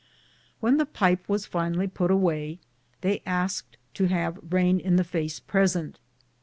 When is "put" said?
1.87-2.09